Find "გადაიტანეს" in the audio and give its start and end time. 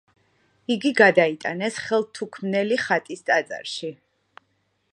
0.99-1.77